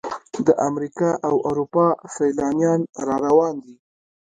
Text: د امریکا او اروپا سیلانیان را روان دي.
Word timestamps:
د 0.45 0.47
امریکا 0.67 1.09
او 1.27 1.35
اروپا 1.49 1.85
سیلانیان 2.15 2.81
را 3.07 3.15
روان 3.25 3.53
دي. 3.63 3.75